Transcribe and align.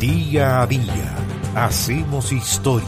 Día 0.00 0.62
a 0.62 0.66
día 0.68 1.16
hacemos 1.56 2.30
historia. 2.30 2.86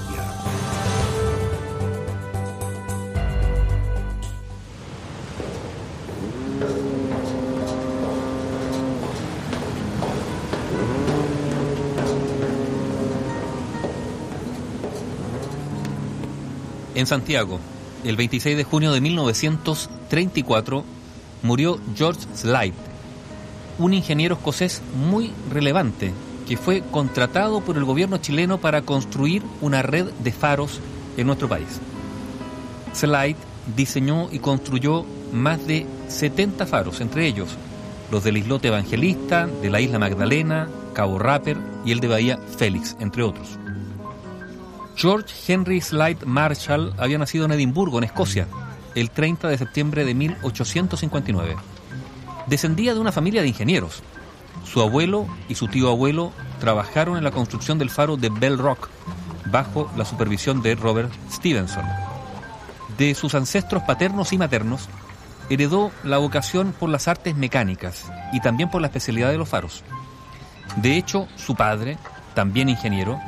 En 16.94 17.08
Santiago, 17.08 17.58
el 18.04 18.14
26 18.14 18.56
de 18.56 18.62
junio 18.62 18.92
de 18.92 19.00
1934, 19.00 20.84
murió 21.42 21.80
George 21.96 22.20
Slide, 22.36 22.74
un 23.80 23.94
ingeniero 23.94 24.36
escocés 24.36 24.80
muy 24.94 25.32
relevante 25.50 26.12
que 26.50 26.56
fue 26.56 26.82
contratado 26.90 27.60
por 27.60 27.76
el 27.76 27.84
gobierno 27.84 28.16
chileno 28.16 28.58
para 28.58 28.82
construir 28.82 29.40
una 29.60 29.82
red 29.82 30.06
de 30.06 30.32
faros 30.32 30.80
en 31.16 31.28
nuestro 31.28 31.48
país. 31.48 31.80
Slide 32.92 33.36
diseñó 33.76 34.28
y 34.32 34.40
construyó 34.40 35.06
más 35.32 35.64
de 35.68 35.86
70 36.08 36.66
faros, 36.66 37.00
entre 37.00 37.28
ellos 37.28 37.56
los 38.10 38.24
del 38.24 38.36
islote 38.36 38.66
Evangelista, 38.66 39.46
de 39.46 39.70
la 39.70 39.80
isla 39.80 40.00
Magdalena, 40.00 40.68
Cabo 40.92 41.20
Rapper 41.20 41.56
y 41.84 41.92
el 41.92 42.00
de 42.00 42.08
Bahía 42.08 42.36
Félix, 42.58 42.96
entre 42.98 43.22
otros. 43.22 43.56
George 44.96 45.32
Henry 45.46 45.80
Slide 45.80 46.26
Marshall 46.26 46.94
había 46.98 47.18
nacido 47.18 47.44
en 47.44 47.52
Edimburgo, 47.52 47.98
en 47.98 48.04
Escocia, 48.04 48.48
el 48.96 49.12
30 49.12 49.46
de 49.46 49.56
septiembre 49.56 50.04
de 50.04 50.14
1859. 50.14 51.54
Descendía 52.48 52.92
de 52.92 52.98
una 52.98 53.12
familia 53.12 53.40
de 53.40 53.46
ingenieros. 53.46 54.02
Su 54.64 54.80
abuelo 54.80 55.26
y 55.48 55.54
su 55.54 55.68
tío 55.68 55.90
abuelo 55.90 56.32
trabajaron 56.60 57.16
en 57.16 57.24
la 57.24 57.30
construcción 57.30 57.78
del 57.78 57.90
faro 57.90 58.16
de 58.16 58.28
Bell 58.30 58.58
Rock, 58.58 58.88
bajo 59.46 59.90
la 59.96 60.04
supervisión 60.04 60.62
de 60.62 60.74
Robert 60.74 61.12
Stevenson. 61.30 61.84
De 62.96 63.14
sus 63.14 63.34
ancestros 63.34 63.82
paternos 63.82 64.32
y 64.32 64.38
maternos, 64.38 64.88
heredó 65.48 65.90
la 66.04 66.18
vocación 66.18 66.72
por 66.78 66.88
las 66.88 67.08
artes 67.08 67.34
mecánicas 67.34 68.10
y 68.32 68.40
también 68.40 68.70
por 68.70 68.80
la 68.80 68.86
especialidad 68.86 69.30
de 69.30 69.38
los 69.38 69.48
faros. 69.48 69.82
De 70.76 70.96
hecho, 70.96 71.26
su 71.36 71.56
padre, 71.56 71.98
también 72.34 72.68
ingeniero, 72.68 73.18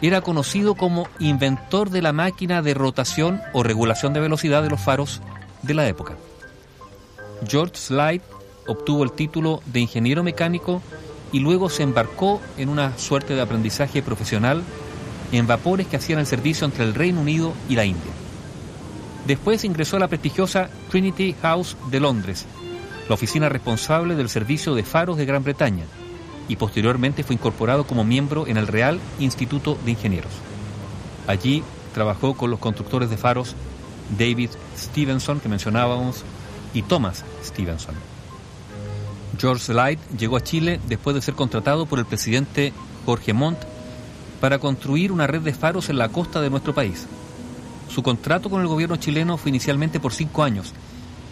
era 0.00 0.20
conocido 0.20 0.74
como 0.74 1.06
inventor 1.20 1.90
de 1.90 2.02
la 2.02 2.12
máquina 2.12 2.62
de 2.62 2.74
rotación 2.74 3.40
o 3.52 3.62
regulación 3.62 4.12
de 4.12 4.20
velocidad 4.20 4.62
de 4.62 4.70
los 4.70 4.80
faros 4.80 5.20
de 5.62 5.74
la 5.74 5.86
época. 5.86 6.16
George 7.46 7.76
Slide 7.76 8.22
obtuvo 8.66 9.04
el 9.04 9.12
título 9.12 9.62
de 9.66 9.80
ingeniero 9.80 10.22
mecánico 10.22 10.82
y 11.32 11.40
luego 11.40 11.70
se 11.70 11.82
embarcó 11.82 12.40
en 12.58 12.68
una 12.68 12.96
suerte 12.98 13.34
de 13.34 13.40
aprendizaje 13.40 14.02
profesional 14.02 14.62
en 15.32 15.46
vapores 15.46 15.86
que 15.86 15.96
hacían 15.96 16.18
el 16.18 16.26
servicio 16.26 16.66
entre 16.66 16.84
el 16.84 16.94
Reino 16.94 17.20
Unido 17.20 17.54
y 17.68 17.74
la 17.74 17.84
India. 17.84 18.12
Después 19.26 19.64
ingresó 19.64 19.96
a 19.96 20.00
la 20.00 20.08
prestigiosa 20.08 20.68
Trinity 20.90 21.34
House 21.42 21.76
de 21.90 22.00
Londres, 22.00 22.44
la 23.08 23.14
oficina 23.14 23.48
responsable 23.48 24.14
del 24.14 24.28
servicio 24.28 24.74
de 24.74 24.82
faros 24.82 25.16
de 25.16 25.26
Gran 25.26 25.44
Bretaña, 25.44 25.84
y 26.48 26.56
posteriormente 26.56 27.22
fue 27.22 27.34
incorporado 27.34 27.84
como 27.86 28.04
miembro 28.04 28.46
en 28.46 28.56
el 28.56 28.66
Real 28.66 28.98
Instituto 29.20 29.78
de 29.84 29.92
Ingenieros. 29.92 30.32
Allí 31.26 31.62
trabajó 31.94 32.34
con 32.34 32.50
los 32.50 32.58
constructores 32.58 33.10
de 33.10 33.16
faros 33.16 33.54
David 34.18 34.50
Stevenson, 34.76 35.40
que 35.40 35.48
mencionábamos, 35.48 36.24
y 36.74 36.82
Thomas 36.82 37.24
Stevenson. 37.44 37.94
George 39.38 39.72
Light 39.72 39.98
llegó 40.18 40.36
a 40.36 40.42
Chile 40.42 40.80
después 40.88 41.14
de 41.14 41.22
ser 41.22 41.34
contratado 41.34 41.86
por 41.86 41.98
el 41.98 42.04
presidente 42.04 42.72
Jorge 43.06 43.32
Montt 43.32 43.58
para 44.40 44.58
construir 44.58 45.12
una 45.12 45.26
red 45.26 45.40
de 45.40 45.54
faros 45.54 45.88
en 45.88 45.98
la 45.98 46.08
costa 46.08 46.40
de 46.40 46.50
nuestro 46.50 46.74
país. 46.74 47.06
Su 47.88 48.02
contrato 48.02 48.50
con 48.50 48.60
el 48.60 48.66
gobierno 48.66 48.96
chileno 48.96 49.36
fue 49.36 49.50
inicialmente 49.50 50.00
por 50.00 50.12
cinco 50.12 50.42
años 50.42 50.72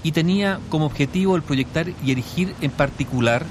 y 0.03 0.13
tenía 0.13 0.61
como 0.69 0.87
objetivo 0.87 1.37
el 1.37 1.43
proyectar 1.43 1.89
y 2.05 2.13
erigir 2.13 2.55
en 2.61 2.71
particular 2.71 3.45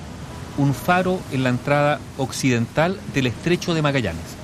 un 0.57 0.73
faro 0.73 1.19
en 1.31 1.43
la 1.43 1.49
entrada 1.49 1.99
occidental 2.17 2.99
del 3.13 3.27
estrecho 3.27 3.73
de 3.73 3.81
Magallanes. 3.81 4.35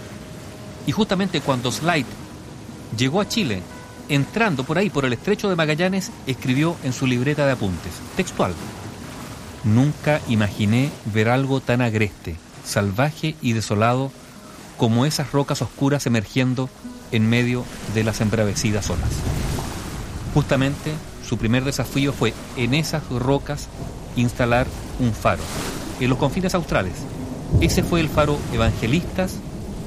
Y 0.87 0.91
justamente 0.91 1.41
cuando 1.41 1.71
Slide 1.71 2.05
llegó 2.97 3.21
a 3.21 3.27
Chile, 3.27 3.61
entrando 4.07 4.63
por 4.63 4.77
ahí, 4.77 4.89
por 4.89 5.05
el 5.05 5.13
estrecho 5.13 5.49
de 5.49 5.55
Magallanes, 5.55 6.11
escribió 6.27 6.75
en 6.83 6.93
su 6.93 7.07
libreta 7.07 7.45
de 7.45 7.53
apuntes, 7.53 7.93
textual, 8.15 8.53
Nunca 9.65 10.21
imaginé 10.27 10.91
ver 11.11 11.27
algo 11.27 11.59
tan 11.59 11.81
agreste, 11.81 12.35
salvaje 12.63 13.35
y 13.41 13.53
desolado 13.53 14.11
como 14.77 15.05
esas 15.05 15.31
rocas 15.31 15.61
oscuras 15.61 16.05
emergiendo 16.05 16.69
en 17.11 17.27
medio 17.27 17.65
de 17.93 18.03
las 18.03 18.21
embravecidas 18.21 18.89
olas. 18.89 19.09
Justamente 20.33 20.91
su 21.27 21.37
primer 21.37 21.63
desafío 21.63 22.13
fue 22.13 22.33
en 22.57 22.75
esas 22.75 23.09
rocas 23.09 23.67
instalar 24.15 24.67
un 24.99 25.13
faro, 25.13 25.41
en 25.99 26.09
los 26.09 26.19
confines 26.19 26.53
australes. 26.53 26.93
Ese 27.59 27.83
fue 27.83 28.01
el 28.01 28.09
faro 28.09 28.37
Evangelistas 28.53 29.39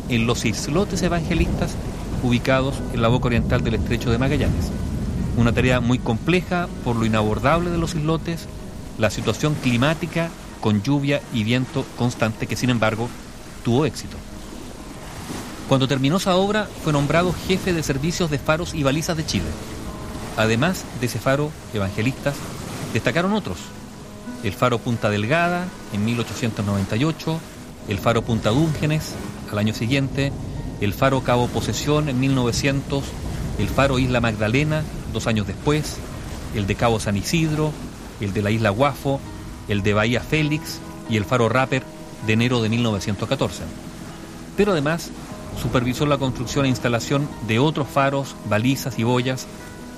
en 0.09 0.27
los 0.27 0.45
islotes 0.45 1.03
evangelistas 1.03 1.77
ubicados 2.23 2.75
en 2.93 3.03
la 3.03 3.09
boca 3.09 3.27
oriental 3.27 3.63
del 3.63 3.75
estrecho 3.75 4.11
de 4.11 4.19
Magallanes. 4.19 4.71
Una 5.37 5.53
tarea 5.53 5.81
muy 5.81 5.99
compleja 5.99 6.69
por 6.83 6.97
lo 6.97 7.05
inabordable 7.05 7.71
de 7.71 7.79
los 7.79 7.95
islotes, 7.95 8.49
la 8.99 9.11
situación 9.11 9.55
climática 9.55 10.29
con 10.61 10.83
lluvia 10.83 11.23
y 11.33 11.45
viento 11.45 11.85
constante 11.97 12.47
que 12.47 12.57
sin 12.57 12.71
embargo 12.71 13.09
tuvo 13.65 13.87
éxito. 13.87 14.17
Cuando 15.69 15.89
terminó 15.89 16.17
esa 16.17 16.37
obra 16.37 16.69
fue 16.83 16.93
nombrado 16.93 17.35
jefe 17.47 17.73
de 17.73 17.83
servicios 17.83 18.31
de 18.31 18.39
faros 18.39 18.75
y 18.75 18.83
balizas 18.83 19.17
de 19.17 19.27
Chile. 19.27 19.47
Además 20.37 20.85
de 21.01 21.07
ese 21.07 21.19
faro 21.19 21.51
Evangelistas, 21.75 22.35
destacaron 22.93 23.33
otros, 23.33 23.59
el 24.45 24.53
faro 24.53 24.79
Punta 24.79 25.11
Delgada 25.11 25.67
en 25.93 26.05
1898, 26.05 27.41
el 27.89 27.99
faro 27.99 28.23
Punta 28.23 28.51
Dúngenes 28.51 29.15
al 29.51 29.59
año 29.59 29.75
siguiente, 29.75 30.33
el 30.81 30.95
faro 30.95 31.23
Cabo 31.23 31.49
Posesión 31.49 32.09
en 32.09 32.21
1900, 32.21 33.05
el 33.59 33.69
faro 33.69 33.99
Isla 33.99 34.21
Magdalena 34.21 34.83
dos 35.13 35.27
años 35.27 35.47
después, 35.47 35.97
el 36.55 36.67
de 36.67 36.75
Cabo 36.75 37.01
San 37.01 37.17
Isidro, 37.17 37.73
el 38.21 38.33
de 38.33 38.43
la 38.43 38.51
Isla 38.51 38.71
Guafo, 38.71 39.21
el 39.69 39.83
de 39.83 39.95
Bahía 39.95 40.21
Félix 40.21 40.79
y 41.09 41.17
el 41.17 41.25
faro 41.25 41.49
Rapper 41.49 41.83
de 42.27 42.33
enero 42.33 42.63
de 42.63 42.69
1914. 42.69 43.63
Pero 44.57 44.73
además 44.73 45.11
supervisó 45.61 46.07
la 46.07 46.19
construcción 46.19 46.65
e 46.65 46.69
instalación 46.69 47.29
de 47.47 47.59
otros 47.59 47.89
faros, 47.89 48.35
balizas 48.49 48.99
y 48.99 49.05
boyas, 49.05 49.47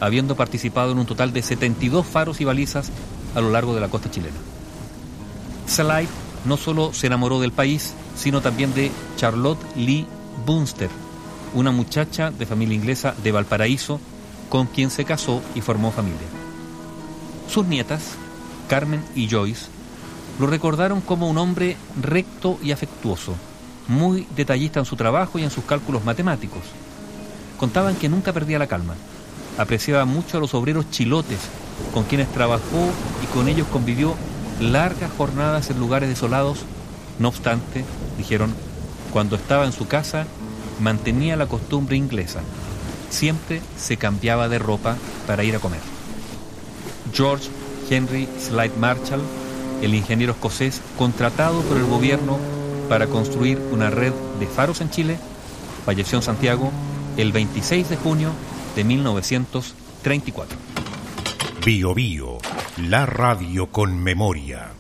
habiendo 0.01 0.35
participado 0.35 0.93
en 0.93 0.99
un 0.99 1.07
total 1.07 1.33
de 1.33 1.43
72 1.43 2.07
faros 2.07 2.41
y 2.41 2.45
balizas 2.45 2.91
a 3.35 3.41
lo 3.41 3.51
largo 3.51 3.75
de 3.75 3.81
la 3.81 3.89
costa 3.89 4.11
chilena. 4.11 4.37
Slide 5.67 6.09
no 6.45 6.57
solo 6.57 6.93
se 6.93 7.07
enamoró 7.07 7.41
del 7.41 7.53
país, 7.53 7.95
sino 8.17 8.41
también 8.41 8.75
de 8.75 8.91
Charlotte 9.17 9.61
Lee 9.77 10.07
Bunster, 10.47 10.91
una 11.55 11.71
muchacha 11.71 12.31
de 12.31 12.47
familia 12.47 12.75
inglesa 12.75 13.15
de 13.23 13.33
Valparaíso 13.33 14.01
con 14.49 14.67
quien 14.67 14.91
se 14.91 15.05
casó 15.05 15.43
y 15.55 15.61
formó 15.61 15.93
familia. 15.93 16.40
Sus 17.51 17.67
nietas, 17.67 18.03
Carmen 18.69 19.03
y 19.17 19.29
Joyce, 19.29 19.67
lo 20.39 20.47
recordaron 20.47 21.01
como 21.01 21.29
un 21.29 21.37
hombre 21.37 21.77
recto 22.01 22.61
y 22.63 22.71
afectuoso, 22.71 23.35
muy 23.89 24.29
detallista 24.37 24.79
en 24.79 24.87
su 24.87 24.95
trabajo 24.95 25.37
y 25.37 25.43
en 25.43 25.51
sus 25.51 25.65
cálculos 25.65 26.05
matemáticos. 26.05 26.63
Contaban 27.59 27.97
que 27.97 28.09
nunca 28.09 28.33
perdía 28.33 28.61
la 28.61 28.69
calma, 28.69 28.95
apreciaba 29.59 30.05
mucho 30.05 30.37
a 30.37 30.41
los 30.41 30.55
obreros 30.55 30.91
chilotes 30.93 31.41
con 31.93 32.05
quienes 32.05 32.31
trabajó 32.31 32.89
y 33.25 33.27
con 33.35 33.49
ellos 33.49 33.67
convivió 33.73 34.15
largas 34.61 35.11
jornadas 35.19 35.71
en 35.71 35.81
lugares 35.81 36.09
desolados. 36.09 36.61
No 37.19 37.27
obstante, 37.27 37.85
dijeron, 38.17 38.55
cuando 39.13 39.35
estaba 39.35 39.67
en 39.67 39.73
su 39.73 39.89
casa 39.89 40.25
mantenía 40.81 41.35
la 41.35 41.47
costumbre 41.47 41.97
inglesa. 41.97 42.43
Siempre 43.11 43.61
se 43.77 43.97
cambiaba 43.97 44.49
de 44.49 44.61
ropa 44.61 44.97
para 45.27 45.43
ir 45.43 45.57
a 45.57 45.59
comer. 45.59 46.00
George 47.13 47.49
Henry 47.91 48.29
Slide 48.39 48.77
Marshall, 48.79 49.21
el 49.83 49.95
ingeniero 49.95 50.33
escocés 50.33 50.81
contratado 50.97 51.61
por 51.63 51.77
el 51.77 51.85
gobierno 51.85 52.39
para 52.89 53.07
construir 53.07 53.59
una 53.73 53.91
red 53.91 54.13
de 54.39 54.47
faros 54.47 54.81
en 54.81 54.91
Chile, 54.91 55.19
falleció 55.85 56.19
en 56.19 56.23
Santiago 56.23 56.71
el 57.17 57.33
26 57.33 57.89
de 57.89 57.97
junio 57.97 58.31
de 58.77 58.85
1934. 58.85 60.59
Bio 61.65 61.95
Bio, 61.95 62.39
la 62.79 63.07
radio 63.07 63.67
con 63.71 64.03
memoria. 64.03 64.80